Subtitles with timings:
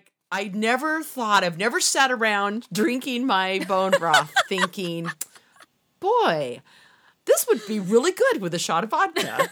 [0.00, 5.10] like I never thought I've never sat around drinking my bone broth thinking,
[5.98, 6.62] boy,
[7.26, 9.22] this would be really good with a shot of vodka.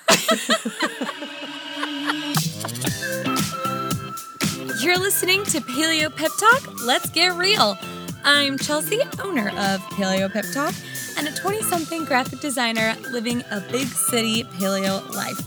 [4.81, 6.83] You're listening to Paleo Pep Talk.
[6.85, 7.77] Let's get real.
[8.25, 10.75] I'm Chelsea, owner of Paleo Pep Talk,
[11.19, 15.41] and a 20 something graphic designer living a big city paleo life.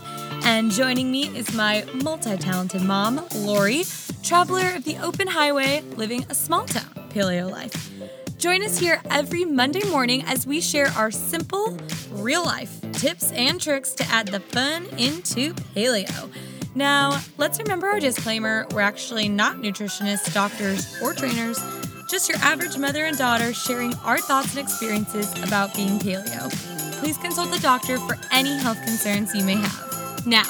[0.46, 3.84] And joining me is my multi talented mom, Lori,
[4.22, 7.92] traveler of the open highway, living a small town paleo life.
[8.38, 11.78] Join us here every Monday morning as we share our simple,
[12.12, 16.30] real life tips and tricks to add the fun into paleo.
[16.74, 21.60] Now, let's remember our disclaimer we're actually not nutritionists, doctors, or trainers,
[22.10, 26.50] just your average mother and daughter sharing our thoughts and experiences about being paleo.
[27.00, 30.26] Please consult the doctor for any health concerns you may have.
[30.26, 30.44] Now,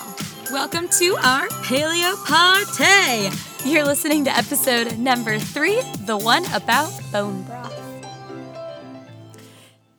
[0.52, 3.30] welcome to our Paleo Party.
[3.70, 7.74] You're listening to episode number three, the one about bone broth.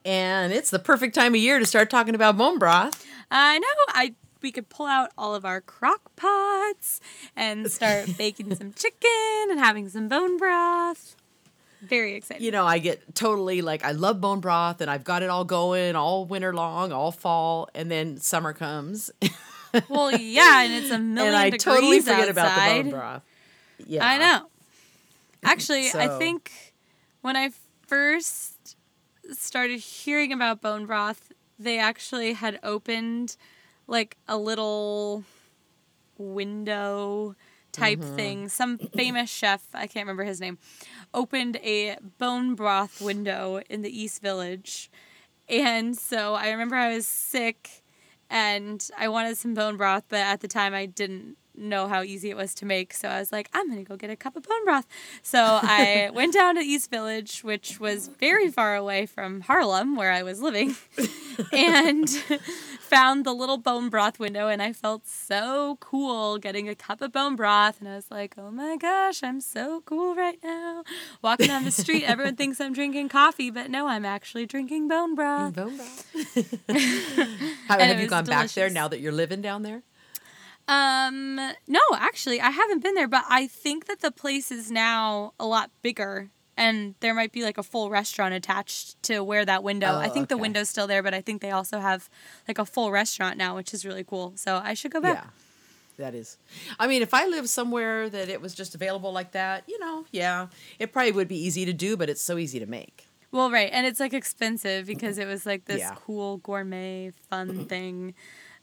[0.05, 3.07] and it's the perfect time of year to start talking about bone broth.
[3.31, 3.67] I know.
[3.89, 7.01] I we could pull out all of our crock pots
[7.35, 11.17] and start baking some chicken and having some bone broth.
[11.81, 12.43] Very excited.
[12.43, 15.45] You know, I get totally like I love bone broth and I've got it all
[15.45, 19.11] going all winter long, all fall, and then summer comes.
[19.89, 22.31] well, yeah, and it's a million and I degrees totally forget outside.
[22.31, 23.23] about the bone broth.
[23.87, 24.07] Yeah.
[24.07, 24.47] I know.
[25.45, 26.51] Actually, I think
[27.23, 27.51] when I
[27.87, 28.77] first
[29.33, 33.37] started hearing about bone broth, they actually had opened
[33.87, 35.25] like a little
[36.19, 37.35] window
[37.73, 38.17] type Mm-hmm.
[38.17, 38.49] thing.
[38.49, 40.59] Some famous chef, I can't remember his name,
[41.15, 44.91] opened a bone broth window in the East Village.
[45.49, 47.82] And so I remember I was sick
[48.33, 52.31] and I wanted some bone broth, but at the time I didn't know how easy
[52.31, 52.95] it was to make.
[52.95, 54.87] So I was like, I'm going to go get a cup of bone broth.
[55.23, 60.11] So I went down to East Village, which was very far away from Harlem, where
[60.11, 60.75] I was living,
[61.53, 62.09] and
[62.93, 64.49] found the little bone broth window.
[64.49, 67.81] And I felt so cool getting a cup of bone broth.
[67.81, 70.85] And I was like, oh my gosh, I'm so cool right now.
[71.23, 75.15] Walking down the street, everyone thinks I'm drinking coffee, but no, I'm actually drinking bone
[75.15, 75.55] broth.
[75.55, 76.15] Bone broth.
[77.69, 79.83] have have you gone back there now that you're living down there?
[80.69, 81.37] Um,
[81.67, 85.47] no, actually, I haven't been there, but I think that the place is now a
[85.47, 86.31] lot bigger
[86.63, 89.93] and there might be like a full restaurant attached to where that window.
[89.95, 92.09] Oh, I think the window's still there, but I think they also have
[92.47, 94.33] like a full restaurant now, which is really cool.
[94.37, 95.17] So I should go back.
[95.25, 95.31] Yeah.
[95.99, 96.39] That is.
[96.79, 100.07] I mean, if I lived somewhere that it was just available like that, you know,
[100.11, 100.47] yeah,
[100.79, 103.07] it probably would be easy to do, but it's so easy to make.
[103.31, 105.95] Well, right, and it's like expensive because it was like this Yeah.
[105.97, 108.15] cool gourmet fun thing.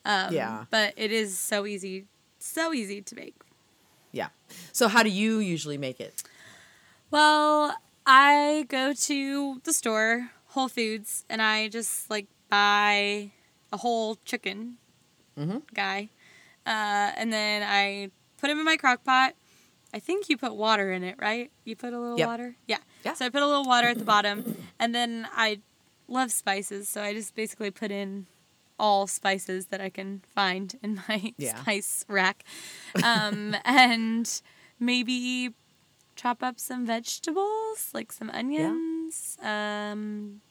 [0.06, 0.66] Um, Yeah.
[0.72, 2.06] But it is so easy,
[2.40, 3.36] so easy to make.
[4.12, 4.30] Yeah.
[4.72, 6.24] So how do you usually make it?
[7.12, 7.76] Well,
[8.12, 13.30] I go to the store, Whole Foods, and I just like buy
[13.72, 14.78] a whole chicken
[15.38, 15.62] Mhm.
[15.76, 16.10] guy.
[16.66, 19.36] Uh, and then I put him in my crock pot.
[19.94, 21.52] I think you put water in it, right?
[21.66, 22.28] You put a little Yep.
[22.28, 22.56] water?
[22.68, 22.80] Yeah.
[23.04, 23.14] Yeah.
[23.14, 24.56] So I put a little water at the bottom.
[24.80, 25.62] And then I
[26.08, 26.90] love spices.
[26.90, 28.26] So I just basically put in
[28.80, 31.62] all spices that I can find in my Yeah.
[31.62, 32.44] spice rack.
[33.04, 34.42] Um, and
[34.80, 35.54] maybe
[36.20, 40.42] chop up some vegetables, like some onions, um,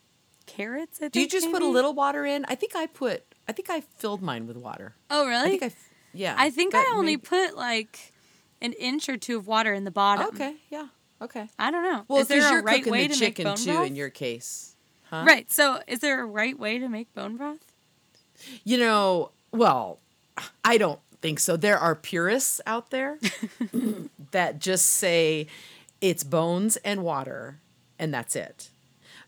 [0.47, 0.99] carrots.
[0.99, 2.45] I think Do you just put a little water in?
[2.49, 3.23] I think I put.
[3.47, 4.95] I think I filled mine with water.
[5.11, 5.47] Oh, really?
[5.47, 5.73] I think I.
[6.15, 6.35] Yeah.
[6.39, 8.13] I think I only maybe- put like
[8.63, 10.27] an inch or two of water in the bottom.
[10.29, 10.57] Okay.
[10.71, 10.87] Yeah.
[11.21, 11.49] Okay.
[11.59, 12.05] I don't know.
[12.09, 13.87] Well, is there because a you're right cooking way the to chicken too broth?
[13.87, 14.75] in your case.
[15.11, 15.25] Huh?
[15.27, 15.51] Right.
[15.51, 17.73] So, is there a right way to make bone broth?
[18.65, 19.99] You know, well,
[20.65, 21.57] I don't think so.
[21.57, 23.19] There are purists out there
[24.31, 25.47] that just say
[26.01, 27.59] it's bones and water
[27.99, 28.71] and that's it.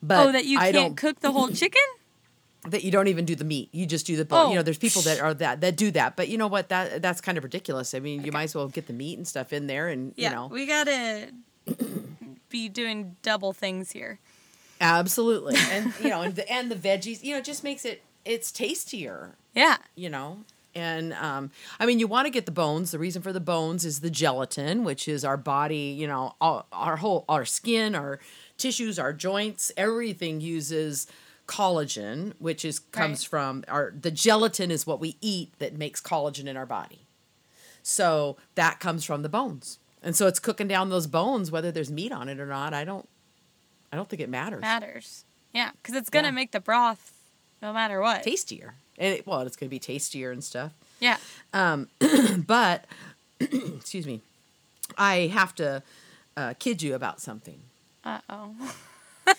[0.02, 1.80] But oh, that you I can't cook the whole chicken?
[2.68, 3.68] that you don't even do the meat.
[3.72, 4.48] You just do the bone.
[4.48, 4.56] You Oh.
[4.56, 6.16] know, there's people that are that that do that.
[6.16, 6.68] But you know what?
[6.68, 7.94] That that's kind of ridiculous.
[7.94, 10.30] I mean, you might as well get the meat and stuff in there and Yeah,
[10.30, 10.46] you know.
[10.46, 11.30] we gotta
[12.48, 14.18] be doing double things here.
[14.80, 15.56] Absolutely.
[15.70, 18.50] And you know, and the and the veggies, you know, it just makes it it's
[18.52, 19.36] tastier.
[19.54, 19.78] Yeah.
[19.96, 20.44] you know
[20.74, 21.50] and um,
[21.80, 24.10] i mean you want to get the bones the reason for the bones is the
[24.10, 28.20] gelatin which is our body you know all, our whole our skin our
[28.56, 31.06] tissues our joints everything uses
[31.46, 33.28] collagen which is comes Right.
[33.30, 37.06] from our the gelatin is what we eat that makes collagen in our body
[37.82, 41.90] so that comes from the bones and so it's cooking down those bones whether there's
[41.90, 43.08] meat on it or not i don't
[43.92, 45.24] i don't think it matters Matters.
[45.52, 46.32] Yeah, because it's gonna Yeah.
[46.32, 47.12] make the broth
[47.60, 48.22] no matter what.
[48.22, 51.16] tastier and it, well it's going to be tastier and stuff Yeah.
[51.52, 51.88] Um,
[52.46, 52.84] but
[53.40, 54.20] excuse me.
[54.98, 55.82] I have to
[56.36, 57.60] uh, kid you about something.
[58.04, 58.54] Uh oh.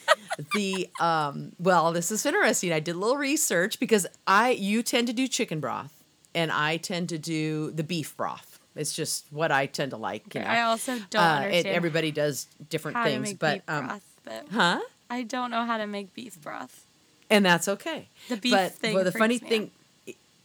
[0.53, 5.05] the um well this is interesting i did a little research because i you tend
[5.07, 6.03] to do chicken broth
[6.33, 10.33] and i tend to do the beef broth it's just what i tend to like
[10.33, 14.45] you know I also don't Uh, and understand everybody does different things but um but
[14.51, 14.79] huh
[15.09, 16.85] I don't know how to make beef broth.
[17.31, 19.49] And that's okay The beef but thing well the funny me out.
[19.49, 19.71] thing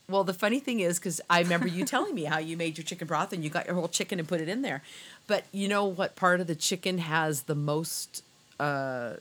[0.08, 2.84] well the funny thing is because i remember you telling me how you made your
[2.84, 4.82] chicken broth and you got your whole chicken and put it in there
[5.26, 8.22] but you know what part of the chicken has the most
[8.60, 9.14] uh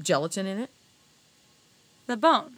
[0.00, 0.70] gelatin in it
[2.06, 2.52] The bone.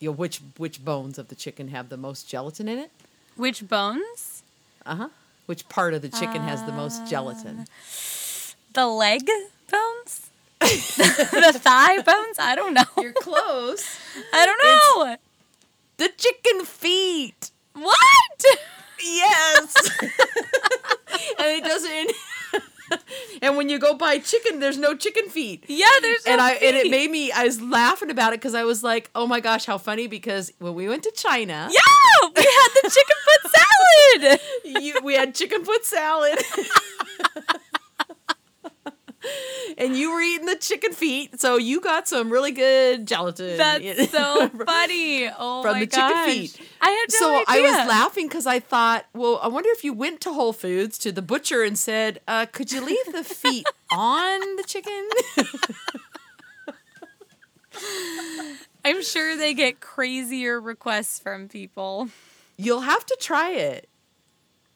[0.00, 2.90] you know, which which bones of the chicken have the most gelatin in it?
[3.36, 4.42] Which bones?
[4.84, 5.08] Uh huh.
[5.46, 7.66] Which part of the chicken has the most gelatin?
[8.74, 9.28] The leg?
[10.96, 12.38] the thigh bones?
[12.38, 12.84] I don't know.
[13.00, 13.98] You're close.
[14.32, 15.16] I don't know.
[15.98, 17.50] the chicken feet.
[17.74, 18.44] What?
[19.02, 19.74] Yes.
[20.02, 22.12] and it doesn't.
[23.42, 25.64] and when you go buy chicken, there's no chicken feet.
[25.68, 27.32] Yeah, there's no and I and it made me.
[27.32, 30.52] I was laughing about it because I was like, "Oh my gosh, how funny!" Because
[30.58, 34.82] when we went to China, Yeah, we had the chicken foot salad.
[34.84, 36.38] you, we had chicken foot salad.
[39.78, 43.56] and you were eating the chicken feet, so you got some really good gelatin.
[43.56, 45.28] That's so funny.
[45.28, 46.60] Oh From my the chicken feet.
[46.80, 49.92] I had no so I was laughing because I thought, well, I wonder if you
[49.92, 53.66] went to Whole Foods to the butcher and said, uh, "Could you leave the feet
[53.90, 55.08] on the chicken?"
[58.84, 62.10] I'm sure they get crazier requests from people.
[62.56, 63.88] You'll have to try it.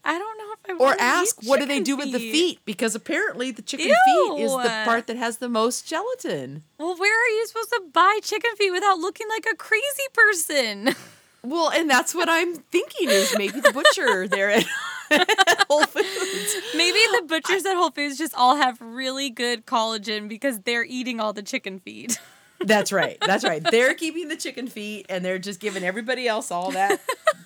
[0.05, 2.61] I don't know I Or ask, what do they do with the feet?
[2.65, 6.63] Because apparently the chicken feet is the part that has the most gelatin.
[6.79, 10.95] Well, where are you supposed to buy chicken feet without looking like a crazy person?
[11.43, 14.65] Well, and that's what I'm thinking is maybe the butcher there at
[15.71, 16.57] Whole Foods.
[16.77, 21.21] Maybe the butchers at Whole Foods just all have really good collagen because they're eating
[21.21, 22.19] all the chicken feet.
[22.61, 23.17] That's right.
[23.25, 23.63] That's right.
[23.63, 27.01] They're keeping the chicken feet and they're just giving everybody else all that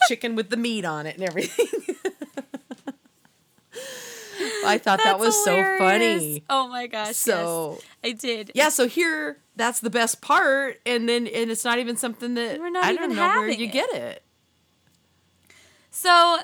[0.08, 1.66] chicken with the meat on it and everything.
[4.64, 6.42] I thought that was so funny.
[6.50, 7.16] Oh my gosh.
[7.16, 8.50] So, yes, I did.
[8.54, 12.58] yeah, so here that's the best part and then and it's not even something that
[12.58, 13.72] We're not I don't know where you it.
[13.72, 14.22] get it.
[15.90, 16.38] So,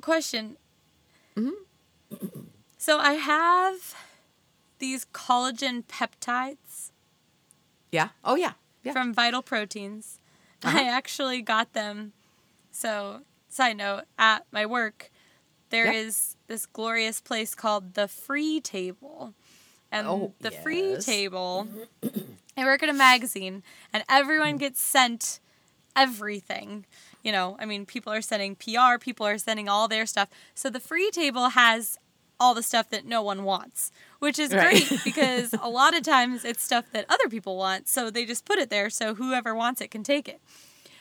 [0.00, 0.56] question.
[1.36, 2.26] Mm-hmm.
[2.76, 3.94] So I have
[4.78, 6.90] these collagen peptides
[7.90, 8.10] Yeah.
[8.24, 8.52] Oh yeah.
[8.84, 8.92] Yeah.
[8.92, 10.20] from Vital Proteins.
[10.62, 10.78] Uh-huh.
[10.78, 12.12] I actually got them.
[12.70, 15.10] So, side note, at my work,
[15.70, 16.54] there is Yeah.
[16.54, 19.34] this glorious place called the Free Table.
[19.90, 20.96] And Oh, the Free.
[20.98, 21.66] Table,
[22.02, 22.32] mm-hmm.
[22.56, 23.62] I work at a magazine,
[23.92, 24.60] and everyone mm.
[24.60, 25.40] gets sent
[25.96, 26.86] everything.
[27.22, 30.28] You know, I mean, people are sending PR, people are sending all their stuff.
[30.54, 31.98] So the Free Table has
[32.40, 34.86] all the stuff that no one wants, which is Right.
[34.86, 37.88] great because a lot of times it's stuff that other people want.
[37.88, 40.40] So they just put it there so whoever wants it can take it.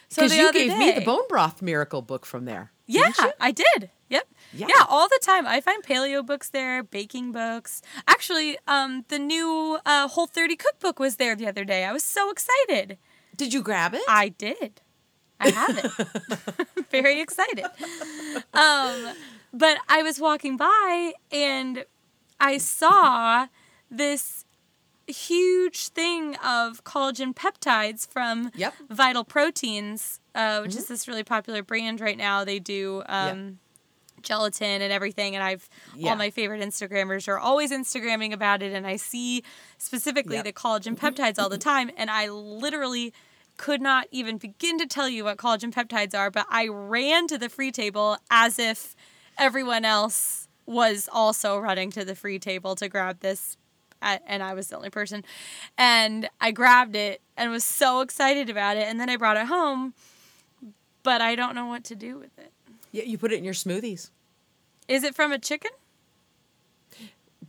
[0.10, 2.72] So the you other gave me the bone broth miracle book from there.
[2.88, 3.32] yeah, didn't you?
[3.40, 3.90] I did.
[4.10, 4.28] Yep.
[4.54, 4.68] Yeah.
[4.70, 4.86] Yeah.
[4.90, 5.46] all the time.
[5.46, 7.82] I find paleo books there, baking books.
[8.08, 11.84] Actually, um, the new uh, Whole 30 cookbook was there the other day.
[11.86, 12.98] I was so excited.
[13.36, 14.02] Did you grab it?
[14.08, 14.82] I did.
[15.40, 15.92] I have it.
[16.90, 17.66] Very excited.
[18.54, 19.14] Um,
[19.54, 21.86] but I was walking by and
[22.40, 23.48] I saw
[23.92, 24.46] this
[25.08, 28.74] huge thing of collagen peptides from Yep.
[28.90, 32.44] Vital Proteins, uh, which is this really popular brand right now.
[32.44, 33.60] They do um,
[34.28, 36.12] gelatin and everything, and I've Yeah.
[36.12, 39.44] all my favorite Instagrammers are always Instagramming about it, and I see
[39.78, 40.46] specifically Yep.
[40.46, 41.06] the collagen mm-hmm.
[41.06, 41.70] peptides all the mm-hmm.
[41.70, 43.14] time, and I literally
[43.58, 47.38] could not even begin to tell you what collagen peptides are, but I ran to
[47.38, 48.96] the free table as if
[49.38, 53.58] everyone else was also running to the free table to grab this
[54.02, 55.24] and I was the only person.
[55.78, 58.84] And I grabbed it and was so excited about it.
[58.84, 59.94] And then I brought it home,
[61.04, 62.52] but I don't know what to do with it.
[62.92, 64.12] yeah, you put it in your smoothies.
[64.88, 65.72] Is it from a chicken?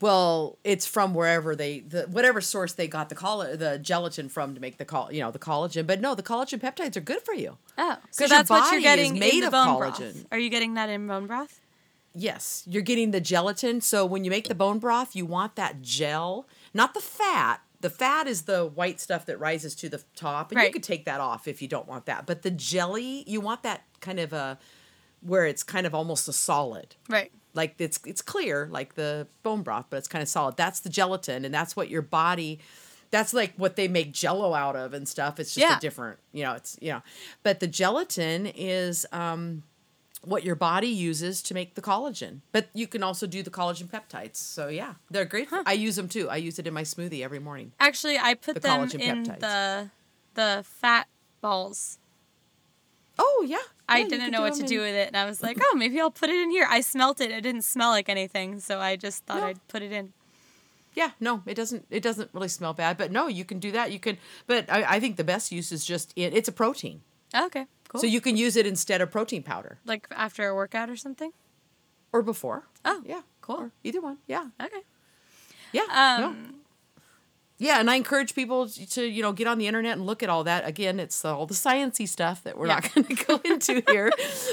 [0.01, 4.55] Well, it's from wherever they the whatever source they got the coll- the gelatin from
[4.55, 5.87] to make the col- you know the collagen.
[5.89, 7.59] But no, the collagen peptides are good for you.
[7.77, 9.99] Oh, so that's what you're is getting made of bone broth.
[9.99, 10.27] collagen.
[10.31, 11.61] Are you getting that in bone broth?
[12.15, 13.81] Yes, you're getting the gelatin.
[13.81, 17.61] So when you make the bone broth, you want that gel, not the fat.
[17.81, 20.73] The fat is the white stuff that rises to the top, and you Right.
[20.73, 22.27] could take that off if you don't want that.
[22.27, 24.59] But the jelly, you want that kind of a
[25.21, 26.97] where it's kind of almost a solid.
[27.09, 27.33] Right.
[27.55, 30.89] like it's it's clear like the bone broth but it's kind of solid that's the
[30.91, 32.61] gelatin and that's what your body
[33.11, 35.79] that's like what they make jello out of and stuff it's just Yeah.
[35.79, 37.03] a different you know it's you know
[37.43, 39.63] but the gelatin is um
[40.23, 42.41] what your body uses to make the collagen.
[42.51, 44.35] But you can also do the collagen peptides.
[44.37, 45.47] So yeah, they're great.
[45.65, 46.29] I use them too.
[46.29, 47.71] I use it in my smoothie every morning.
[47.79, 49.39] Actually, I put The them collagen in peptides.
[49.41, 49.91] the
[50.35, 51.07] the fat
[51.41, 51.99] balls.
[53.19, 53.59] Oh yeah.
[53.89, 55.75] I Yeah, didn't know what to in- do with it, and I was like, "Oh,
[55.77, 58.79] maybe I'll put it in here." I smelt it; it didn't smell like anything, so
[58.81, 59.47] I just thought No.
[59.47, 60.13] I'd put it in.
[60.95, 61.87] Yeah, no, it doesn't.
[61.91, 63.93] It doesn't really smell bad, but no, you can do that.
[63.93, 67.03] You can, but I, I think the best use is just in, it's a protein,
[67.35, 68.01] Oh, okay, cool.
[68.01, 71.33] so you can use it instead of protein powder like after a workout or something.
[72.13, 72.65] or before.
[72.85, 73.57] Oh, Yeah, cool.
[73.57, 74.19] or either one.
[74.27, 74.83] Yeah, Okay.
[75.73, 75.87] yeah,
[76.21, 76.27] no.
[76.29, 76.55] Um,
[77.59, 77.81] Yeah.
[77.81, 80.45] And I encourage people to you know get on the internet and look at all
[80.45, 80.67] that.
[80.67, 82.75] Again, it's all the sciency stuff that we're Yeah.
[82.75, 84.11] not going to go into here,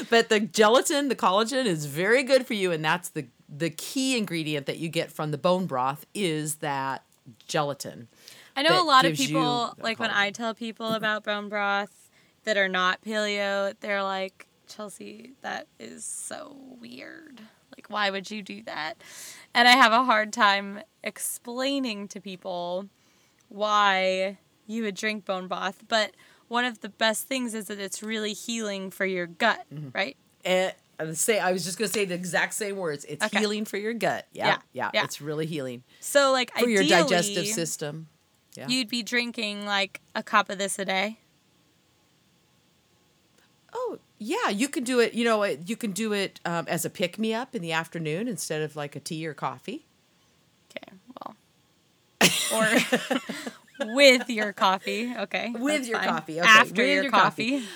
[0.09, 4.17] but the gelatin, the collagen, is very good for you, and that's the the key
[4.17, 7.03] ingredient that you get from the bone broth is that
[7.47, 8.07] gelatin.
[8.55, 10.09] I know a lot of people, like when.
[10.09, 10.95] I tell people mm-hmm.
[10.95, 12.09] about bone broth
[12.45, 17.41] that are not paleo, they're like, Chelsea, that is so weird.
[17.85, 18.95] Like, why would you do that?
[19.53, 22.87] And I have a hard time explaining to people
[23.49, 24.37] why
[24.67, 25.83] you would drink bone broth.
[25.87, 26.11] But
[26.47, 29.89] one of the best things is that it's really healing for your gut, Mm-hmm.
[29.93, 30.17] right?
[30.43, 33.05] And and say I was just gonna say the exact same words.
[33.05, 33.39] It's Okay.
[33.39, 34.25] healing for your gut.
[34.31, 35.03] Yeah, Yeah, yeah, yeah.
[35.03, 38.07] It's really healing So, like, for your digestive system.
[38.55, 38.67] Yeah.
[38.69, 41.19] you'd be drinking like a cup of this a day.
[43.73, 45.13] oh yeah, you can do it.
[45.13, 48.27] You know, you can do it um, as a pick me up in the afternoon
[48.27, 49.85] instead of like a tea or coffee.
[50.71, 51.35] Okay, well,
[52.53, 55.13] or with your coffee.
[55.15, 56.07] Okay, With your fine.
[56.07, 57.59] coffee, okay, After with your, your coffee.
[57.59, 57.67] coffee.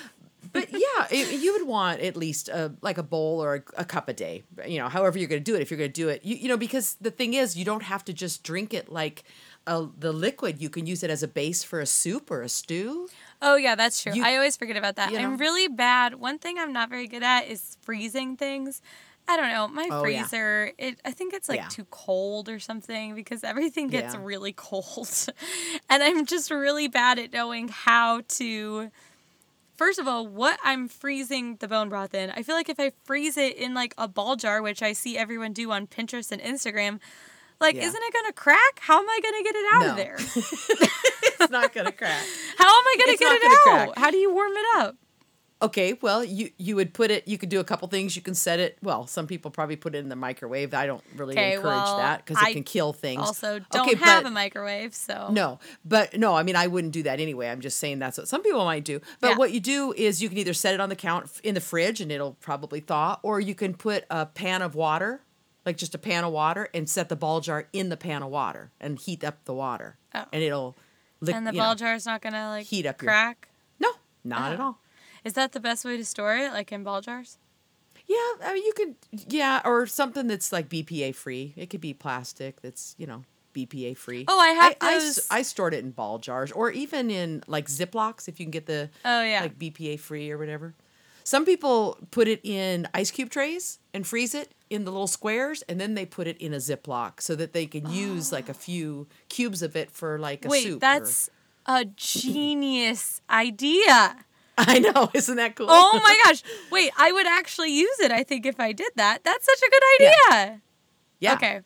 [0.52, 3.84] But yeah, it, you would want at least a like a bowl or a, a
[3.84, 4.42] cup a day.
[4.66, 5.62] You know, however you're going to do it.
[5.62, 7.84] If you're going to do it, you, you know, because the thing is, you don't
[7.84, 9.22] have to just drink it like
[9.68, 10.60] a, the liquid.
[10.60, 13.08] You can use it as a base for a soup or a stew.
[13.42, 14.12] Oh yeah, that's true.
[14.14, 15.12] You- I always forget about that.
[15.12, 16.14] you I'm really bad.
[16.16, 18.82] One thing I'm not very good at is freezing things.
[19.28, 19.68] I don't know.
[19.68, 20.22] My Oh, yeah.
[20.24, 21.68] freezer, it I think it's like Yeah.
[21.68, 24.20] too cold or something because everything gets Yeah.
[24.22, 25.08] really cold.
[25.88, 28.90] and I'm just really bad at knowing how to
[29.76, 32.28] First of all, what I'm freezing the bone broth in.
[32.32, 35.16] I feel like if I freeze it in like a ball jar, which I see
[35.16, 37.00] everyone do on Pinterest and Instagram,
[37.62, 37.84] like Yeah.
[37.86, 38.80] isn't it going to crack?
[38.80, 39.90] How am I going to get it out No.
[39.92, 40.18] of there?
[41.40, 42.24] It's not going to crack.
[42.58, 43.86] How am I going to It's get it gonna out?
[43.94, 43.98] crack.
[43.98, 44.96] How do you warm it up?
[45.62, 47.28] Okay, well, you you would put it.
[47.28, 48.16] You could do a couple things.
[48.16, 48.78] You can set it.
[48.82, 50.72] Well, some people probably put it in the microwave.
[50.72, 53.20] I don't really Okay, encourage well, that because it can kill things.
[53.20, 57.02] Also, don't okay, have a microwave, so No, but no, I mean, I wouldn't do
[57.02, 57.50] that anyway.
[57.50, 59.02] I'm just saying that's what some people might do.
[59.20, 59.36] But Yeah.
[59.36, 62.00] what you do is you can either set it on the count in the fridge
[62.00, 65.20] and it'll probably thaw, or you can put a pan of water,
[65.66, 68.30] like just a pan of water, and set the ball jar in the pan of
[68.30, 70.24] water and heat up the water, Oh.
[70.32, 70.74] and it'll.
[71.20, 71.74] Lick, and the ball know.
[71.76, 73.48] jar is not gonna like heat up your- crack.
[73.78, 73.90] No,
[74.24, 74.64] not at Oh.
[74.64, 74.78] all.
[75.24, 77.38] Is that the best way to store it, like in ball jars?
[78.06, 78.96] Yeah, I mean, you could,
[79.28, 81.52] yeah, or something that's like BPA free.
[81.56, 83.24] It could be plastic that's, you know,
[83.54, 84.24] BPA free.
[84.26, 87.66] Oh, I have I, those- I stored it in ball jars or even in like
[87.68, 89.42] Ziplocs if you can get the Oh, yeah.
[89.42, 90.74] like BPA free or whatever.
[91.24, 95.62] Some people put it in ice cube trays and freeze it in the little squares,
[95.68, 98.54] and then they put it in a Ziploc so that they can use like a
[98.54, 100.76] few cubes of it for like a Wait, soup.
[100.76, 101.30] or- that's
[101.66, 104.16] a genius idea.
[104.58, 105.66] I know, isn't that cool?
[105.70, 106.42] Oh my gosh!
[106.70, 108.10] Wait, I would actually use it.
[108.12, 109.82] I think if I did that, that's such a good
[110.34, 110.60] idea.
[111.18, 111.34] yeah.
[111.34, 111.60] Okay,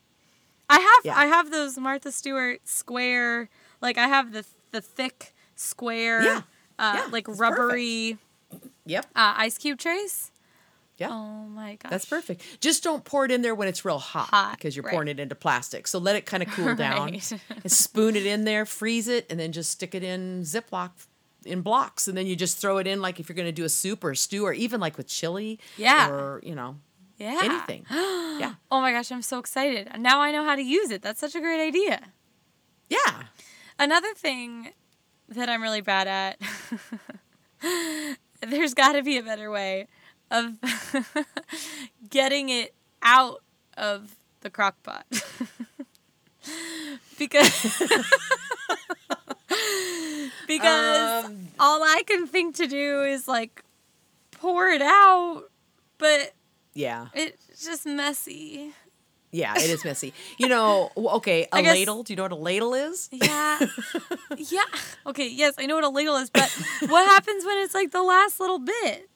[0.69, 1.17] I have Yeah.
[1.19, 3.49] I have those Martha Stewart square.
[3.81, 6.41] Like I have the the thick square, Yeah.
[6.79, 8.19] uh, Yeah, like rubbery
[8.87, 9.07] Yep.
[9.17, 10.31] uh, ice cube trays.
[10.97, 11.09] Yeah.
[11.11, 12.61] Oh my gosh, That's perfect.
[12.61, 14.93] Just don't pour it in there when it's real hot, Hot, because you're right.
[14.93, 15.88] pouring it into plastic.
[15.88, 19.41] So let it kind of cool down and spoon it in there, freeze it, and
[19.41, 20.91] then just stick it in Ziploc
[21.45, 22.07] in blocks.
[22.07, 24.05] And then you just throw it in like if you're going to do a soup
[24.05, 25.59] or a stew or even like with chili.
[25.76, 26.11] Yeah.
[26.11, 26.76] Or, you know,
[27.19, 27.41] Yeah.
[27.43, 27.87] anything.
[27.91, 28.55] yeah.
[28.71, 29.91] Oh my gosh, I'm so excited.
[29.99, 31.03] Now I know how to use it.
[31.03, 32.00] That's such a great idea.
[32.88, 33.25] Yeah.
[33.81, 34.71] Another thing
[35.29, 36.38] that I'm really bad at,
[38.45, 39.87] there's got to be a better way
[40.31, 40.55] of
[42.11, 43.43] getting it out
[43.77, 45.05] of the crock pot.
[47.19, 47.83] because
[50.47, 53.63] because Um, all I can think to do is like
[54.33, 55.45] pour it out,
[55.99, 56.33] but
[56.75, 57.09] Yeah.
[57.15, 58.73] it's just messy.
[59.35, 59.55] Yeah.
[59.57, 60.14] It is messy.
[60.38, 62.03] You know, okay, a guess- ladle.
[62.05, 63.09] Do you know what a ladle is?
[63.11, 63.59] Yeah.
[64.37, 64.62] yeah.
[65.07, 66.49] Okay, yes, I know what a ladle is, but
[66.88, 69.11] what happens when it's like the last little bit?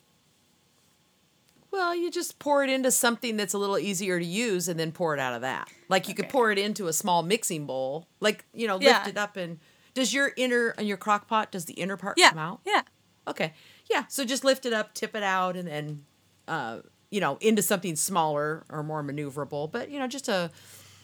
[1.71, 4.91] Well, you just pour it into something that's a little easier to use and then
[4.91, 5.69] pour it out of that.
[5.89, 8.07] Like you could pour it into a small mixing bowl.
[8.21, 9.09] Like, you know, lift Yeah.
[9.09, 9.59] it up and
[9.95, 12.31] does your inner and your crock pot, does the inner part Yeah.
[12.31, 12.61] come out?
[12.65, 12.83] Yeah.
[13.27, 13.53] Okay.
[13.91, 14.05] Yeah.
[14.09, 16.05] So just lift it up, tip it out, and then
[16.49, 16.79] uh
[17.11, 19.71] you know, into something smaller or more maneuverable.
[19.71, 20.51] But you know, just a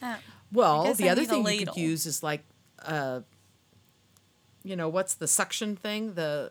[0.03, 0.17] Oh.
[0.53, 2.45] well, the I other thing you could use is like,
[2.85, 3.21] uh,
[4.63, 6.15] you know, what's the suction thing?
[6.15, 6.51] The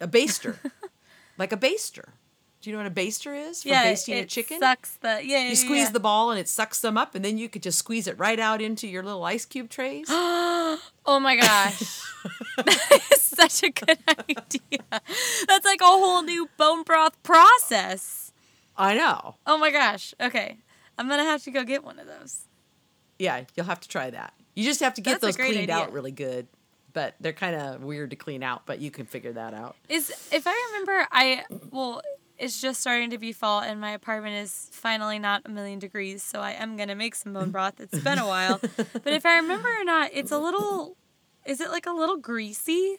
[0.00, 0.56] a baster,
[1.38, 2.04] like a baster.
[2.60, 4.58] Do you know what a baster is for yeah, basting it a chicken?
[4.58, 5.42] sucks the yeah.
[5.42, 5.90] yeah You squeeze yeah.
[5.92, 8.40] the ball and it sucks them up, and then you could just squeeze it right
[8.40, 10.08] out into your little ice cube trays.
[11.06, 12.00] Oh my gosh.
[12.56, 14.80] that is such a good idea.
[15.46, 18.23] That's like a whole new bone broth process.
[18.76, 19.36] I know.
[19.46, 20.14] Oh my gosh.
[20.20, 20.58] Okay.
[20.98, 22.44] I'm going to have to go get one of those.
[23.18, 24.34] Yeah, you'll have to try that.
[24.54, 25.74] You just have to get That's those cleaned idea.
[25.74, 26.46] out really good.
[26.92, 29.74] But they're kind of weird to clean out, but you can figure that out.
[29.88, 32.00] Is if I remember I well
[32.38, 36.22] it's just starting to be fall and my apartment is finally not a million degrees,
[36.22, 37.80] so I am gonna make some bone broth.
[37.80, 38.60] It's been a while.
[38.76, 40.96] but if I remember or not, it's a little
[41.44, 42.98] is it like a little greasy?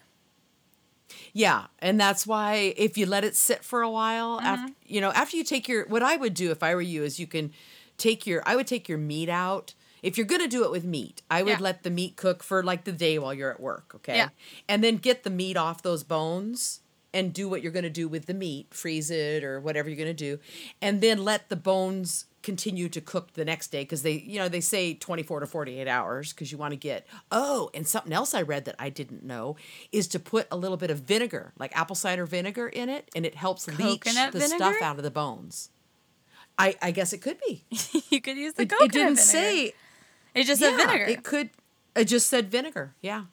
[1.33, 4.45] Yeah, and that's why if you let it sit for a while, Mm-hmm.
[4.47, 7.03] after you know, after you take your what I would do if I were you
[7.03, 7.51] is you can
[7.97, 9.73] take your I would take your meat out.
[10.03, 11.59] If you're gonna do it with meat, I would Yeah.
[11.59, 14.17] let the meat cook for like the day while you're at work, okay?
[14.17, 14.29] Yeah.
[14.69, 16.81] And then get the meat off those bones
[17.13, 20.13] and do what you're gonna do with the meat, freeze it or whatever you're gonna
[20.13, 20.37] do,
[20.81, 24.47] and then let the bones continue to cook the next day because they you know
[24.47, 28.35] they say 24 to 48 hours because you want to get oh and something else
[28.35, 29.55] i read that i didn't know
[29.91, 33.25] is to put a little bit of vinegar like apple cider vinegar in it and
[33.25, 35.69] it helps leach Coconut the stuff out of the bones.
[36.59, 37.65] I i guess it could be.
[38.11, 39.21] You could use the it, coconut it didn't vinegar.
[39.23, 39.73] say
[40.35, 41.05] It just yeah, said vinegar.
[41.05, 41.49] it could
[41.95, 43.23] it just said vinegar yeah.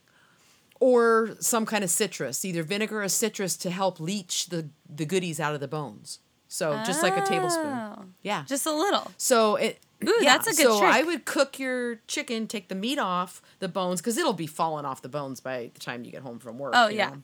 [0.81, 5.39] Or some kind of citrus either vinegar or citrus to help leach the the goodies
[5.39, 6.19] out of the bones
[6.53, 8.05] so just like a tablespoon Oh.
[8.23, 9.11] yeah Just a little.
[9.17, 9.79] so it.
[10.05, 10.93] Ooh, yeah, that's a good so trick.
[10.93, 14.85] I would cook your chicken, take the meat off the bones because it'll be falling
[14.85, 16.73] off the bones by the time you get home from work.
[16.77, 17.11] Oh, you yeah.
[17.11, 17.23] know?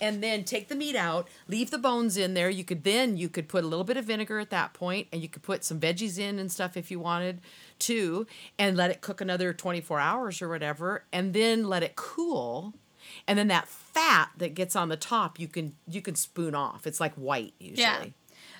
[0.00, 2.48] And then take the meat out, leave the bones in there.
[2.48, 5.20] You could then you could put a little bit of vinegar at that point, and
[5.20, 7.40] you could put some veggies in and stuff if you wanted
[7.80, 8.26] to,
[8.58, 12.72] and let it cook another twenty four hours or whatever, and then let it cool.
[13.28, 16.86] And then that fat that gets on the top, you can you can spoon off.
[16.86, 17.82] It's like white usually.
[17.82, 18.04] Yeah.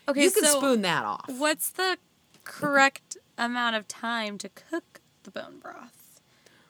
[0.08, 1.24] Okay, you can so spoon that off.
[1.28, 1.96] what's the
[2.44, 6.20] correct amount of time to cook the bone broth?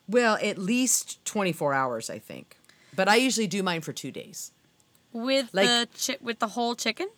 [0.08, 2.58] Well, at least 24 hours, I think.
[2.94, 4.52] But I usually do mine for two days.
[5.12, 7.08] With Like- the chi- with the whole chicken?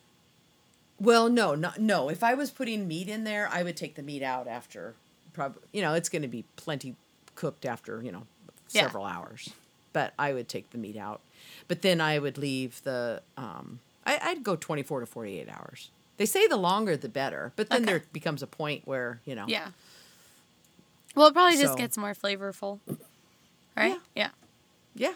[0.99, 2.09] Well, no, not, no.
[2.09, 4.95] If I was putting meat in there, I would take the meat out after,
[5.35, 6.95] probably, you know, it's going to be plenty
[7.35, 8.27] cooked after, you know,
[8.71, 8.83] Yeah.
[8.83, 9.51] several hours.
[9.93, 11.21] But I would take the meat out.
[11.69, 15.91] But then I would leave the, um, I, I'd go 24 to 48 hours.
[16.17, 17.93] They say the longer the better, but then Okay.
[17.93, 19.69] there becomes a point where, you know, Yeah.
[21.15, 22.81] Well, it probably just So- gets more flavorful.
[23.77, 23.99] Right?
[24.15, 24.31] Yeah.
[24.95, 25.15] yeah,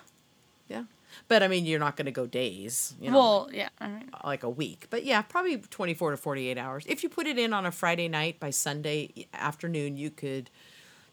[0.68, 0.84] yeah.
[1.28, 3.18] But I mean, you're not going to go days, you know.
[3.18, 3.70] Well, yeah.
[3.80, 4.86] I mean, like a week.
[4.90, 6.84] But yeah, probably 24 to 48 hours.
[6.86, 10.50] If you put it in on a Friday night by Sunday afternoon, you could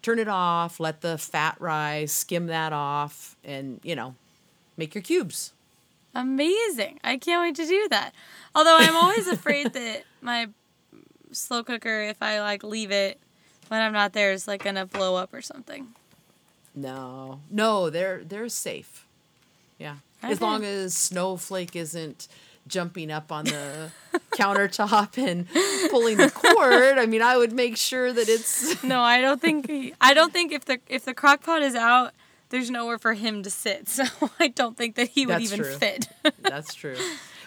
[0.01, 4.15] turn it off, let the fat rise, skim that off, and, you know,
[4.75, 5.53] make your cubes.
[6.17, 6.99] Amazing.
[7.03, 8.13] I can't wait to do that.
[8.55, 10.49] Although I'm always afraid that my
[11.31, 13.19] slow cooker, if I like leave it
[13.67, 15.87] when I'm not there, is like gonna blow up or something.
[16.75, 19.05] No, no, they're they're safe.
[19.79, 22.27] Yeah, as long as Snowflake isn't
[22.67, 23.91] jumping up on the
[24.31, 25.47] countertop and
[25.89, 26.97] pulling the cord.
[26.97, 29.95] I mean, I would make sure that it's No, I don't think.
[30.01, 32.13] I don't think if the if the crock pot is out,
[32.49, 33.87] there's nowhere for him to sit.
[33.97, 34.03] So
[34.39, 35.73] I don't think that he would That's even true.
[35.77, 36.09] fit.
[36.41, 36.95] That's true.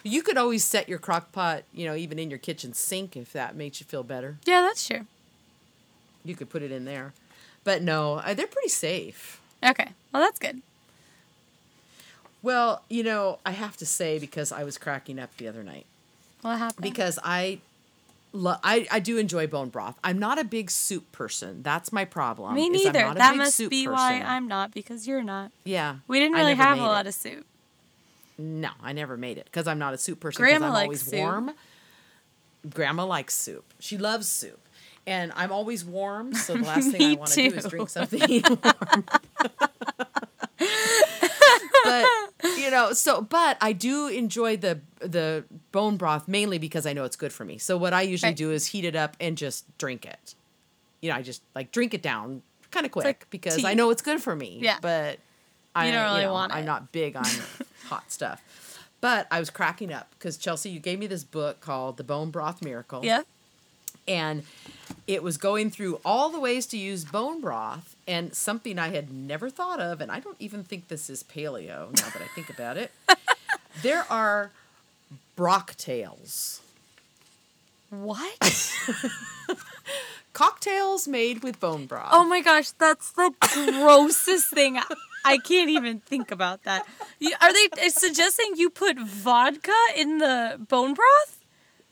[0.03, 3.33] You could always set your crock pot, you know, even in your kitchen sink if
[3.33, 4.39] that makes you feel better.
[4.47, 5.07] yeah, that's true.
[6.25, 7.13] You could put it in there.
[7.65, 9.41] But no, uh, they're pretty safe.
[9.63, 10.63] Okay, well that's good.
[12.43, 15.85] Well, you know, I have to say because I was cracking up the other night
[16.41, 16.83] What happened?
[16.83, 17.61] because I
[18.33, 19.99] lo- I, I do enjoy bone broth.
[20.03, 21.63] I'm not a big soup person.
[21.63, 22.55] That's my problem.
[22.55, 23.15] Me is I'm neither.
[23.15, 24.21] That must be why.
[24.21, 25.53] I'm not because you're not.
[25.65, 25.97] Yeah.
[26.07, 27.47] We didn't really have a made lot of soup.
[28.39, 30.43] No, I never made it because I'm not a soup person.
[30.43, 31.15] Grandma I'm likes always soup.
[31.19, 31.51] warm.
[32.69, 33.65] Grandma likes soup.
[33.79, 34.59] She loves soup.
[35.07, 38.21] And I'm always warm, so the last thing I want to do is drink something
[38.49, 39.05] warm.
[41.85, 42.07] but
[42.61, 47.05] you know, so but I do enjoy the the bone broth mainly because I know
[47.05, 47.59] it's good for me.
[47.59, 48.37] So what I usually Right.
[48.37, 50.35] do is heat it up and just drink it.
[51.01, 53.67] You know, I just like drink it down kind of quick like because tea.
[53.67, 54.59] I know it's good for me.
[54.63, 54.79] Yeah.
[54.81, 55.19] But
[55.75, 56.57] I don't really know, want it.
[56.57, 57.25] I'm not big on
[57.87, 58.43] hot stuff.
[59.01, 62.31] But I was cracking up because Chelsea, you gave me this book called The Bone
[62.31, 63.23] Broth Miracle Yeah.
[64.11, 64.43] And
[65.07, 69.13] it was going through all the ways to use bone broth and something I had
[69.13, 72.51] never thought of, and I don't even think this is paleo now that I think
[72.51, 72.91] about it.
[73.83, 74.51] there are
[75.37, 76.61] brocktails.
[77.91, 78.73] What?
[80.33, 82.11] Cocktails made with bone broth.
[82.13, 84.79] oh my gosh, that's the grossest thing.
[85.25, 86.87] I- can't even think about that.
[87.41, 91.40] Are they suggesting you put vodka in the bone broth?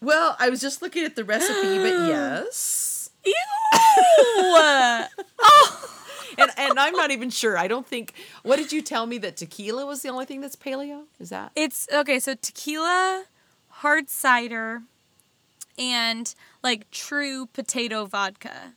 [0.01, 3.11] Well, I was just looking at the recipe, but yes.
[3.25, 3.33] Ew!
[5.41, 5.95] oh,
[6.39, 7.59] And and I'm not even sure.
[7.59, 10.57] I don't think what did you tell me that tequila was the only thing that's
[10.57, 11.05] paleo?
[11.19, 11.53] Is that?
[11.57, 12.21] it's okay.
[12.21, 13.25] So tequila,
[13.69, 14.83] hard cider,
[15.77, 16.33] and
[16.63, 18.75] like true potato vodka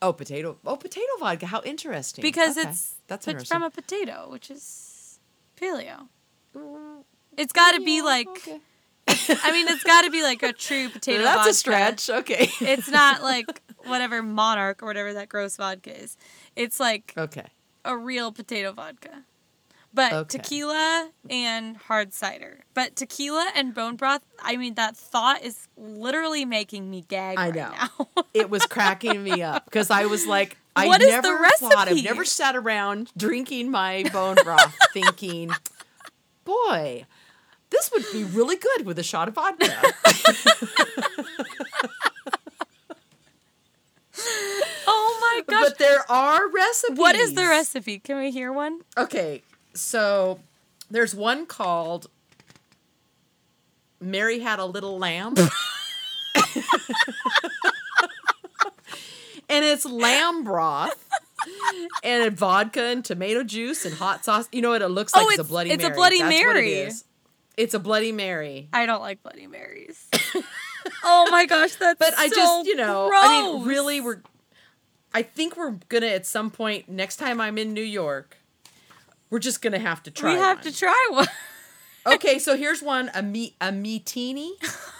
[0.00, 0.56] Oh, potato.
[0.64, 1.46] Oh, potato vodka.
[1.46, 2.22] How interesting.
[2.22, 2.68] because Okay.
[2.68, 5.18] it's that's put from a potato, which is
[5.60, 6.08] paleo.
[6.56, 7.02] Mm,
[7.36, 8.28] it's got to be like.
[8.28, 8.60] okay.
[9.08, 11.22] I mean, it's got to be like a true potato.
[11.22, 11.50] That's vodka.
[11.50, 12.10] a stretch.
[12.10, 12.50] Okay.
[12.60, 16.16] It's not like whatever Monarch or whatever that gross vodka is.
[16.56, 17.46] It's like okay.
[17.84, 19.24] a real potato vodka.
[19.94, 20.38] But Okay.
[20.38, 22.60] tequila and hard cider.
[22.74, 27.46] But tequila and bone broth, I mean, that thought is literally making me gag I
[27.46, 27.70] right know.
[28.16, 28.24] now.
[28.34, 31.88] It was cracking me up because I was like, I What is the never thought
[31.88, 35.50] I've never sat around drinking my bone broth thinking,
[36.44, 37.06] boy,
[37.70, 39.66] this would be really good with a shot of vodka.
[44.86, 45.68] oh my gosh.
[45.68, 46.98] but there are recipes.
[46.98, 47.98] what is the recipe?
[47.98, 48.80] Can we hear one?
[48.96, 49.42] Okay,
[49.74, 50.40] so
[50.90, 52.08] there's one called
[54.00, 55.34] Mary Had a Little Lamb.
[59.48, 61.08] and it's lamb broth
[62.02, 64.48] and vodka and tomato juice and hot sauce.
[64.52, 65.26] You know what it looks oh, like?
[65.26, 66.90] Oh, it's, a it's- Bloody it's a Bloody That's what it Mary.
[67.58, 68.68] It's a Bloody Mary.
[68.72, 70.06] I don't like Bloody Marys.
[71.02, 74.22] oh my gosh, that's But I just, you know, I mean, really, we're.
[75.12, 78.36] I think we're gonna at some point next time I'm in New York.
[79.28, 80.34] We're just gonna have to try.
[80.34, 80.64] we have one.
[80.66, 81.26] to try one.
[82.06, 84.50] Okay, so here's one a meat a meatini,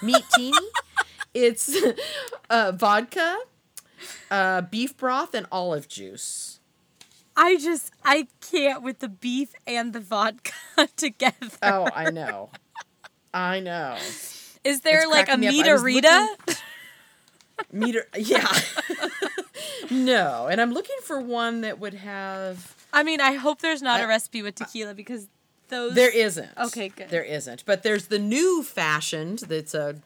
[0.01, 0.59] meatini.
[1.35, 1.77] it's
[2.51, 3.39] uh, vodka,
[4.33, 6.58] uh, beef broth, and olive juice.
[7.41, 10.53] I just I can't with the beef and the vodka
[10.97, 11.37] together.
[11.63, 12.51] Oh, I know,
[13.33, 13.97] I know.
[14.65, 15.67] Is there It's like a cracking me up.
[15.67, 16.63] I was?
[17.73, 18.47] Meter, yeah.
[19.91, 22.75] no, and I'm looking for one that would have.
[22.93, 25.29] I mean, I hope there's not I- a recipe with tequila because
[25.69, 26.51] those There isn't.
[26.59, 27.09] Okay, good.
[27.11, 29.41] There isn't, but there's the new fashioned.
[29.41, 29.97] That's a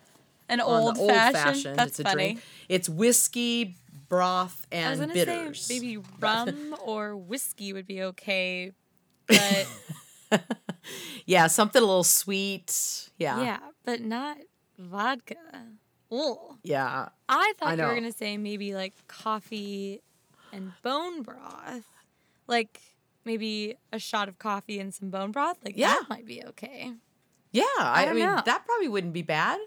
[0.48, 1.78] an old, old fashioned.
[1.78, 2.24] That's it's a funny.
[2.34, 2.40] drink.
[2.68, 3.76] It's whiskey,
[4.12, 5.62] broth, I was and bitters.
[5.64, 8.72] say maybe rum or whiskey would be okay,
[9.27, 9.66] but
[11.25, 13.09] Yeah, something a little sweet.
[13.18, 13.42] Yeah.
[13.42, 14.37] yeah, but not
[14.79, 15.37] vodka.
[16.11, 16.37] Ugh.
[16.62, 17.09] Yeah.
[17.27, 20.03] I thought I you were gonna say maybe like coffee
[20.53, 21.87] and bone broth,
[22.46, 22.83] like
[23.25, 25.57] maybe a shot of coffee and some bone broth.
[25.64, 25.94] Like Yeah.
[25.94, 26.92] that might be okay.
[27.51, 27.64] Yeah.
[27.79, 28.42] I, I mean, know.
[28.44, 29.59] that probably wouldn't be bad.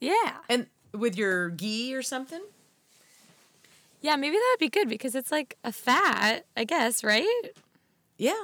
[0.00, 2.40] Yeah, And with your ghee or something?
[4.02, 7.42] Yeah, maybe that would be good because it's like a fat, I guess, right?
[8.18, 8.34] Yeah.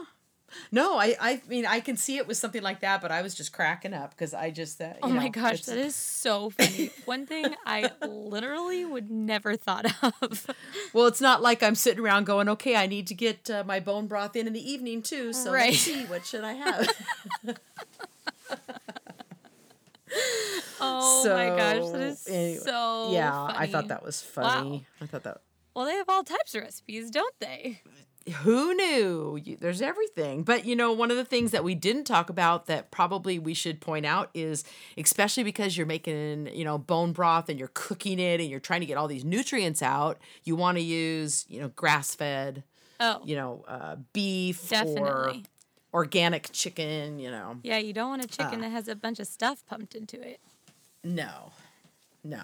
[0.73, 3.35] No, I, I mean, I can see it with something like that, but I was
[3.35, 6.49] just cracking up because I just, uh, Oh you my know, gosh, that is so
[6.49, 6.91] funny.
[7.05, 9.87] One thing I literally would never thought
[10.23, 10.47] of.
[10.95, 13.79] Well, it's not like I'm sitting around going, okay, I need to get uh, my
[13.79, 15.35] bone broth in in the evening too.
[15.35, 15.71] So Right.
[15.71, 16.89] let's see, what should I have?
[20.81, 24.33] Oh so, my gosh, that is anyway, so yeah, I thought that was Wow.
[24.33, 24.87] funny.
[25.03, 25.43] I thought that.
[25.79, 27.83] Well, they have all types of recipes, don't they?
[28.43, 29.41] Who knew?
[29.41, 30.43] You- There's everything.
[30.43, 33.55] But you know, one of the things that we didn't talk about that probably we
[33.55, 34.65] should point out is
[34.97, 38.81] especially because you're making, you know, bone broth and you're cooking it and you're trying
[38.81, 42.65] to get all these nutrients out, you want to use, you know, grass-fed,
[42.99, 45.01] Oh, you know, uh, beef definitely.
[45.93, 47.59] or organic chicken, you know.
[47.63, 48.63] Yeah, you don't want a chicken Ah.
[48.63, 50.41] that has a bunch of stuff pumped into it.
[51.05, 51.53] No,
[52.25, 52.43] no.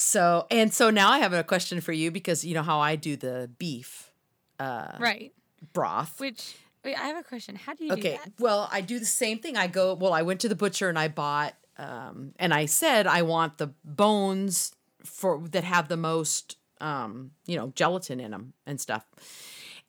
[0.00, 2.94] So, and so now I have a question for you because you know how I
[2.94, 4.12] do the beef
[4.60, 5.32] uh, right.
[5.72, 6.20] broth.
[6.20, 7.56] Which wait, I have a question.
[7.56, 8.32] How do you do Okay, that?
[8.38, 9.56] well, I do the same thing.
[9.56, 13.08] I go, well, I went to the butcher and I bought, um, and I said
[13.08, 14.70] I want the bones
[15.04, 19.04] for that have the most, um, you know, gelatin in them and stuff.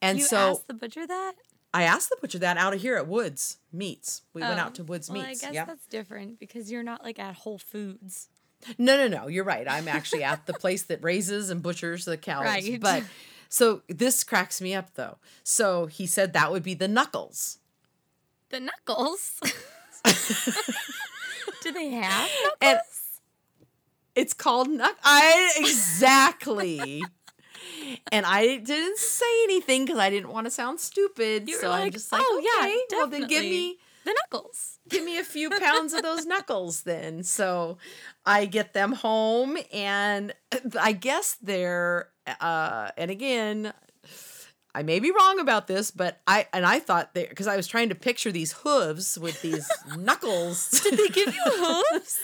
[0.01, 1.33] And you so asked the butcher that?
[1.71, 4.23] I asked the butcher that out of here at Woods Meats.
[4.33, 5.43] We went Oh, out to Woods well, Meats.
[5.43, 5.65] I guess yeah.
[5.65, 8.29] that's different because you're not like at Whole Foods.
[8.77, 9.27] No, no, no.
[9.27, 9.67] You're right.
[9.69, 12.43] I'm actually at the place that raises and butchers the cows.
[12.43, 12.79] Right.
[12.89, 13.03] But
[13.47, 15.17] so this cracks me up though.
[15.43, 17.59] So he said that would be the knuckles.
[18.49, 19.39] The knuckles.
[21.63, 22.57] do they have knuckles?
[22.61, 22.79] And
[24.15, 24.95] it's called knuck.
[25.03, 27.03] I exactly.
[28.11, 31.47] and I didn't say anything because I didn't want to sound stupid.
[31.47, 34.79] You so I'm just like, "Oh, yeah, okay, well then give me the knuckles.
[34.89, 37.23] give me a few pounds of those knuckles then.
[37.23, 37.77] So
[38.29, 40.33] I get them home and
[40.79, 43.73] I guess they're uh and again
[44.75, 47.67] I may be wrong about this, but I and I thought they because I was
[47.67, 50.69] trying to picture these hooves with these knuckles.
[50.83, 52.19] Did they give you hooves?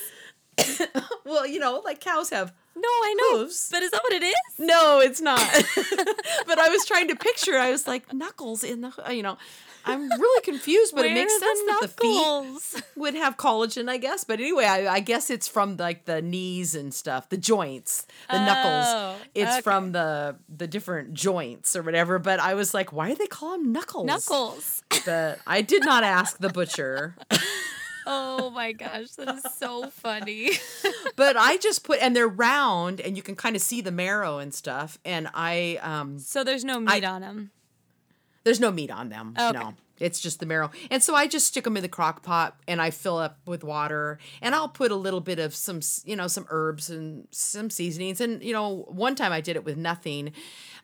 [1.26, 3.40] well, you know, like cows have No, I know.
[3.40, 3.68] Hooves.
[3.72, 4.36] But is that what it is?
[4.60, 5.40] No, it's not.
[6.48, 7.58] but I was trying to picture.
[7.58, 8.92] I was like knuckles in the.
[9.10, 9.38] You know,
[9.86, 14.24] I'm really confused, but it makes sense that the feet would have collagen, I guess.
[14.24, 18.38] But anyway, I, I guess it's from like the knees and stuff, the joints, the
[18.38, 19.22] Oh, knuckles.
[19.36, 19.62] It's okay.
[19.62, 22.20] from the the different joints or whatever.
[22.20, 24.08] But I was like, why do they call them knuckles?
[24.08, 24.84] Knuckles.
[25.06, 27.16] But I did not ask the butcher.
[28.08, 30.52] Oh my gosh, that is so funny.
[31.16, 34.38] but I just put and they're round and you can kind of see the marrow
[34.38, 35.00] and stuff.
[35.04, 37.50] And I um So there's no meat on them.
[38.46, 39.34] There's no meat on them.
[39.38, 39.58] Okay.
[39.60, 39.74] No.
[40.00, 40.72] It's just the marrow.
[40.92, 43.64] And so I just stick them in the crock pot and I fill up with
[43.64, 47.70] water and I'll put a little bit of some, you know, some herbs and some
[47.70, 48.20] seasonings.
[48.22, 50.32] And, you know, one time I did it with nothing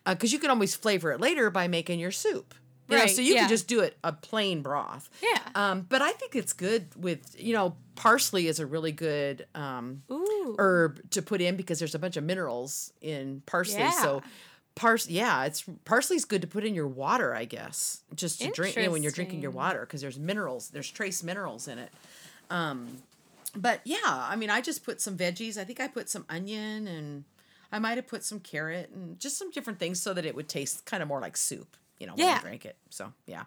[0.06, 2.54] because you can always flavor it later by making your soup.
[2.88, 3.40] You know, Right, so you yeah.
[3.40, 5.08] can just do it a plain broth.
[5.22, 5.38] Yeah.
[5.54, 10.02] Um, but I think it's good with, you know, parsley is a really good um,
[10.58, 13.90] herb to put in because there's a bunch of minerals in parsley.
[13.92, 14.30] So Yeah.
[14.74, 18.00] Pars yeah, it's parsley's good to put in your water, I guess.
[18.14, 21.22] Just to drink you know, when you're drinking your water because there's minerals, there's trace
[21.22, 21.90] minerals in it.
[22.50, 23.02] Um
[23.54, 25.56] but yeah, I mean I just put some veggies.
[25.58, 27.24] I think I put some onion and
[27.70, 30.48] I might have put some carrot and just some different things so that it would
[30.48, 32.36] taste kind of more like soup, you know, when Yeah.
[32.38, 32.76] I drink it.
[32.90, 33.44] So, yeah.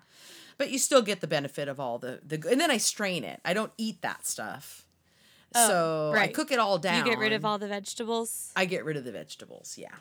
[0.58, 3.40] But you still get the benefit of all the the and then I strain it.
[3.46, 4.86] I don't eat that stuff.
[5.58, 7.06] Oh, so I cook it all down.
[7.06, 8.52] you get rid of all the vegetables?
[8.56, 9.78] I get rid of the vegetables.
[9.78, 9.96] Yeah.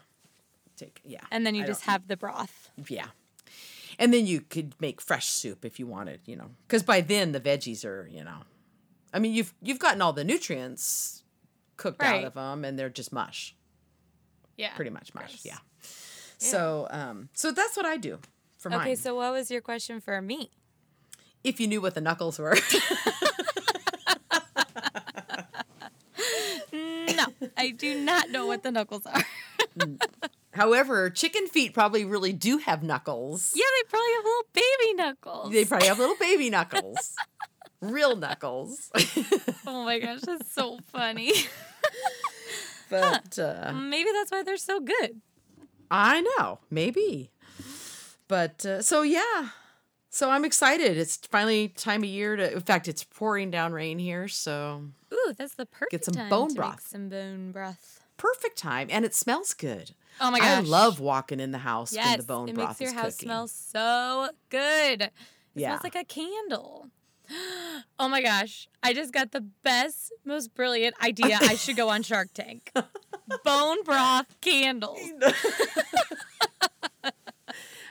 [0.84, 1.20] Take yeah.
[1.30, 2.70] And then you I just have the broth.
[2.88, 3.06] yeah.
[3.98, 7.32] And then you could make fresh soup if you wanted, you know, because by then
[7.32, 8.38] the veggies are, you know,
[9.12, 11.22] I mean you've you've gotten all the nutrients
[11.76, 13.54] cooked out of them, and they're just mush,
[14.56, 14.74] Yeah.
[14.74, 15.42] pretty much mush.
[15.42, 15.44] Gross.
[15.44, 15.58] Yeah.
[16.38, 18.18] So um, so that's what I do
[18.58, 18.80] for mine.
[18.80, 20.50] Okay, so what was your question for me?
[21.44, 22.56] if you knew what the knuckles were,
[26.72, 29.22] No, I do not know what the knuckles are.
[30.54, 33.52] however, chicken feet probably really do have knuckles.
[33.54, 35.52] yeah, they probably have little baby knuckles.
[35.52, 37.14] They probably have little baby knuckles,
[37.80, 38.90] real knuckles.
[39.66, 41.32] oh my gosh, that's so funny.
[42.90, 45.20] but uh, Maybe that's why they're so good.
[45.90, 47.30] I know, maybe.
[48.28, 49.50] But uh, so yeah,
[50.10, 50.96] so I'm excited.
[50.96, 52.54] It's finally time of year to.
[52.54, 56.30] In fact, it's pouring down rain here, so Ooh, that's the perfect get some time
[56.30, 56.86] bone to make broth.
[56.88, 58.00] some bone broth.
[58.16, 59.92] Perfect time, and it smells good.
[60.20, 60.48] Oh my gosh.
[60.48, 63.14] I love walking in the house when the bone it broth makes your is house
[63.16, 63.28] cooking.
[63.28, 65.02] smell so good.
[65.02, 65.12] It
[65.54, 65.70] Yeah.
[65.78, 66.88] smells like a candle.
[67.98, 68.68] Oh my gosh.
[68.82, 71.38] I just got the best, most brilliant idea.
[71.40, 72.70] I should go on Shark Tank.
[73.44, 75.00] Bone broth candles.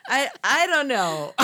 [0.07, 1.33] I I don't know.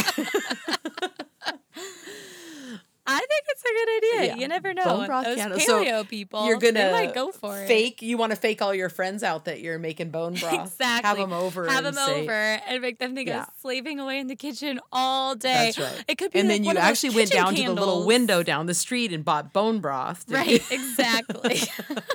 [3.12, 4.36] I think it's a good idea.
[4.36, 4.42] Yeah.
[4.42, 4.84] You never know.
[4.84, 5.66] Bone broth Those candles.
[5.66, 7.68] So people, You're gonna might go for it.
[7.68, 8.02] fake.
[8.04, 10.54] You want to fake all your friends out that you're making bone broth.
[10.54, 11.08] Exactly.
[11.08, 11.68] Have them over.
[11.68, 13.44] Have and them say- over and make them think Yeah.
[13.44, 15.72] of slaving away in the kitchen all day.
[15.76, 16.06] That's right.
[16.08, 18.68] It could be and like then you actually went down to the little window down
[18.68, 20.26] the street and bought bone broth.
[20.30, 21.62] Right, exactly.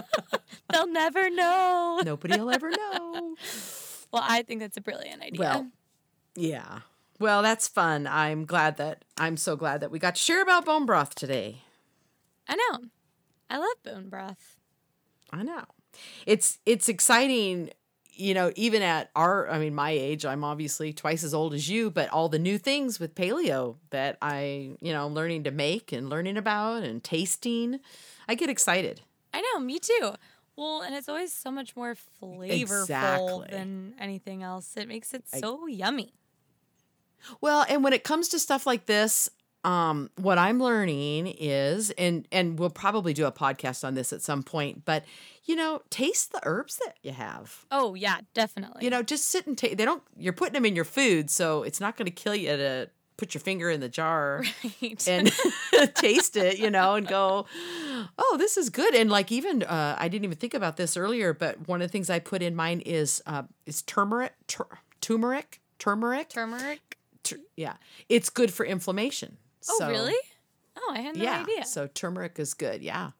[0.70, 2.00] They'll never know.
[2.04, 3.34] Nobody will ever know.
[4.12, 5.40] Well, I think that's a brilliant idea.
[5.40, 5.66] Well,
[6.36, 6.80] yeah.
[7.24, 8.06] Well, that's fun.
[8.06, 11.62] I'm glad that I'm so glad that we got to share about bone broth today.
[12.46, 12.80] I know.
[13.48, 14.58] I love bone broth.
[15.32, 15.64] I know.
[16.26, 17.70] It's it's exciting,
[18.12, 21.66] you know, even at our I mean my age, I'm obviously twice as old as
[21.66, 25.50] you, but all the new things with paleo that I, you know, I'm learning to
[25.50, 27.80] make and learning about and tasting,
[28.28, 29.00] I get excited.
[29.32, 30.12] I know, me too.
[30.56, 33.46] Well, and it's always so much more flavorful Exactly.
[33.50, 34.76] than anything else.
[34.76, 36.12] It makes it so yummy.
[37.40, 39.30] Well, and when it comes to stuff like this,
[39.64, 44.20] um, what I'm learning is, and and we'll probably do a podcast on this at
[44.20, 45.04] some point, but
[45.44, 47.64] you know, taste the herbs that you have.
[47.70, 48.84] Oh yeah, definitely.
[48.84, 49.78] You know, just sit and taste.
[49.78, 50.02] They don't.
[50.18, 53.32] You're putting them in your food, so it's not going to kill you to put
[53.32, 54.44] your finger in the jar
[54.82, 55.08] right.
[55.08, 55.32] and
[55.94, 56.58] taste it.
[56.58, 57.46] You know, and go,
[58.18, 58.94] oh, this is good.
[58.94, 61.92] And like even, uh, I didn't even think about this earlier, but one of the
[61.92, 66.28] things I put in mine is uh, is turmeric, tur- turmeric, turmeric.
[66.28, 66.98] turmeric.
[67.24, 67.74] Tur- yeah,
[68.08, 69.36] it's good for inflammation.
[69.68, 70.14] Oh So, really?
[70.76, 71.40] Oh, I had no yeah.
[71.42, 71.64] idea.
[71.64, 72.82] So turmeric is good.
[72.82, 73.10] Yeah.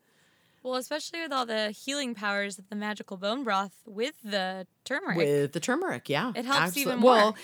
[0.63, 5.17] well, especially with all the healing powers of the magical bone broth with the turmeric.
[5.17, 6.33] With the turmeric, yeah.
[6.35, 7.35] It helps even Well, more.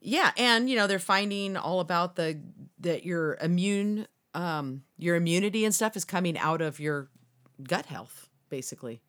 [0.00, 2.40] yeah, and you know, they're finding all about the
[2.80, 7.08] that your immune um, your immunity and stuff is coming out of your
[7.62, 9.00] gut health, basically.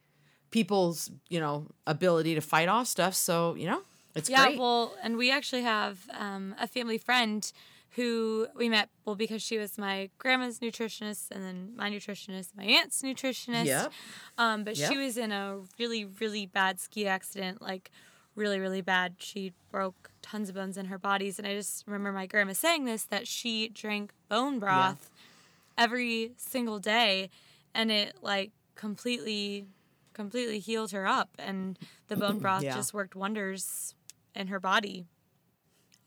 [0.52, 3.14] People's, you know, ability to fight off stuff.
[3.14, 3.82] So, you know,
[4.18, 4.60] it's yeah, great.
[4.60, 7.52] well, and we actually have um, a family friend
[7.92, 12.64] who we met well because she was my grandma's nutritionist and then my nutritionist, my
[12.64, 13.66] aunt's nutritionist.
[13.66, 13.92] Yep.
[14.38, 14.92] Um, but Yep.
[14.92, 17.90] she was in a really, really bad ski accident, like
[18.36, 19.16] really, really bad.
[19.18, 22.86] She broke tons of bones in her bodies, and I just remember my grandma saying
[22.86, 25.10] this that she drank bone broth
[25.78, 27.30] every single day,
[27.74, 29.66] and it like completely,
[30.14, 32.76] completely healed her up, and the bone broth Yeah.
[32.76, 33.96] just worked wonders
[34.38, 35.06] in her body.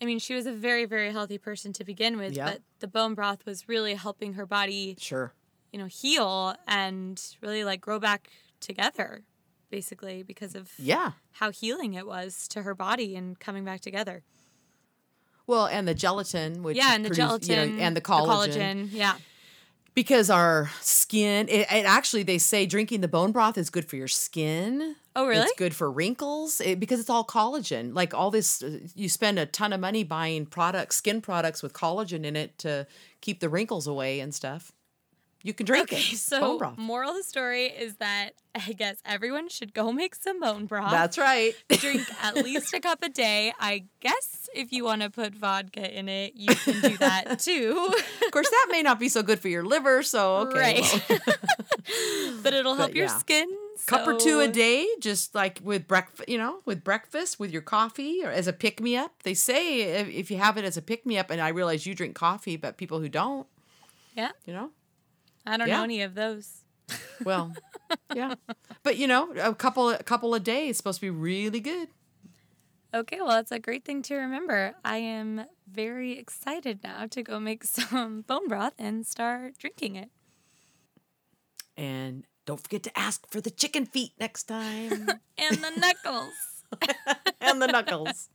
[0.01, 2.53] I mean, she was a very, very healthy person to begin with, Yeah.
[2.53, 5.35] but the bone broth was really helping her body sure.
[5.73, 9.23] you know, heal and really like grow back together,
[9.71, 11.12] basically, because of Yeah.
[11.33, 14.23] how healing it was to her body and coming back together.
[15.47, 18.87] Well, and the gelatin, which Yeah, and the produce- you know, gelatin and the collagen,
[18.87, 19.16] collagen, yeah.
[19.94, 21.48] Because our skin.
[21.48, 24.96] It, it actually, they say drinking the bone broth is good for your skin.
[25.16, 25.42] Oh, really?
[25.42, 27.94] It's good for wrinkles it, because it's all collagen.
[27.94, 31.72] Like all this, uh, you spend a ton of money buying products, skin products with
[31.72, 32.87] collagen in it to
[33.20, 34.72] keep the wrinkles away and stuff.
[35.42, 36.18] You can drink Okay, it.
[36.18, 36.76] so bone broth.
[36.79, 40.90] moral of the story is that I guess everyone should go make some bone broth.
[40.90, 41.55] That's right.
[41.70, 43.53] Drink at least a cup a day.
[43.59, 47.90] I guess if you want to put vodka in it, you can do that too.
[48.24, 50.03] of course, that may not be so good for your liver.
[50.03, 51.03] So okay, Right.
[51.09, 51.20] well,
[52.42, 53.18] but it'll help But your yeah.
[53.18, 53.46] skin.
[53.87, 57.62] cup or two a day, just like with breakfast, you know, with breakfast, with your
[57.62, 59.22] coffee, or as a pick me up.
[59.22, 61.87] They say if, if you have it as a pick me up, and I realize
[61.87, 63.46] you drink coffee, but people who don't,
[64.14, 64.70] Yeah, you know,
[65.46, 65.79] I don't Yeah.
[65.79, 66.64] know any of those.
[67.24, 67.53] well,
[68.14, 68.35] yeah,
[68.83, 71.88] but you know, a couple a couple of days is supposed to be really good.
[72.92, 74.74] Okay, well, that's a great thing to remember.
[74.85, 80.11] I am very excited now to go make some bone broth and start drinking it.
[81.76, 86.60] And don't forget to ask for the chicken feet next time And the knuckles.
[87.40, 88.28] and the knuckles.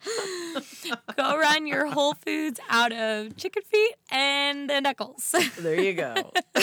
[1.15, 5.33] go run your Whole Foods out of chicken feet and the knuckles.
[5.57, 6.33] There you go.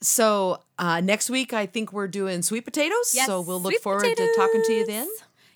[0.00, 3.12] so uh, next week, I think we're doing sweet potatoes.
[3.14, 5.08] Yes, so we'll look forward to talking to you then.